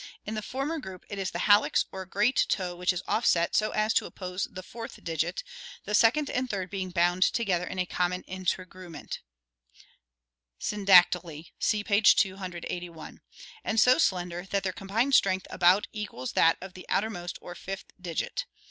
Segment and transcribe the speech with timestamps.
[0.25, 1.91] In the former group it is the hallux (see Fig.
[1.91, 5.43] 46) or great toe which is offset so as to oppose the fourth digit,
[5.85, 9.19] the second and third being bound together in a common integument
[10.59, 13.21] (syndactyly, see page 281)
[13.63, 17.85] and so slender that their combined strength about equals that of the outermost or fifth
[18.01, 18.45] digit.